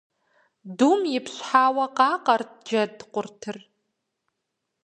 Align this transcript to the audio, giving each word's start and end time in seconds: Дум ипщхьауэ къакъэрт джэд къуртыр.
Дум 0.77 1.01
ипщхьауэ 1.17 1.85
къакъэрт 1.97 2.51
джэд 2.65 2.97
къуртыр. 3.11 3.57